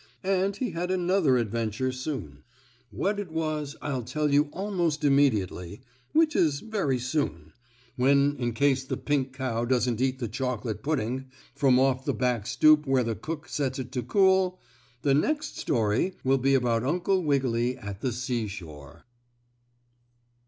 [0.23, 2.41] And he had another adventure soon.
[2.89, 7.53] What it was I'll tell you almost immediately, which is very soon,
[7.97, 12.47] when in case the pink cow doesn't eat the chocolate pudding from off the back
[12.47, 14.59] stoop where the cook sets it to cool,
[15.03, 19.05] the next story will be about Uncle Wiggily at the seashore.